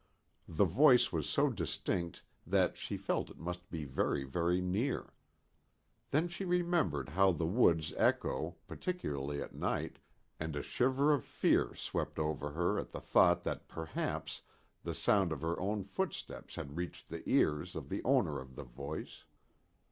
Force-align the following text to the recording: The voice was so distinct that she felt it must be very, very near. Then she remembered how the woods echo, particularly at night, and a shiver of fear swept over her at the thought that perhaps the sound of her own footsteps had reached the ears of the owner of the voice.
The 0.47 0.65
voice 0.65 1.11
was 1.13 1.29
so 1.29 1.51
distinct 1.51 2.23
that 2.47 2.75
she 2.75 2.97
felt 2.97 3.29
it 3.29 3.37
must 3.37 3.69
be 3.69 3.85
very, 3.85 4.23
very 4.23 4.59
near. 4.59 5.13
Then 6.09 6.27
she 6.27 6.43
remembered 6.43 7.09
how 7.09 7.31
the 7.33 7.45
woods 7.45 7.93
echo, 7.95 8.55
particularly 8.65 9.43
at 9.43 9.53
night, 9.53 9.99
and 10.39 10.55
a 10.55 10.63
shiver 10.63 11.13
of 11.13 11.23
fear 11.23 11.75
swept 11.75 12.17
over 12.17 12.53
her 12.53 12.79
at 12.79 12.89
the 12.93 12.99
thought 12.99 13.43
that 13.43 13.67
perhaps 13.67 14.41
the 14.81 14.95
sound 14.95 15.31
of 15.31 15.41
her 15.41 15.59
own 15.59 15.83
footsteps 15.83 16.55
had 16.55 16.77
reached 16.77 17.09
the 17.09 17.21
ears 17.29 17.75
of 17.75 17.89
the 17.89 18.03
owner 18.03 18.39
of 18.39 18.55
the 18.55 18.63
voice. 18.63 19.25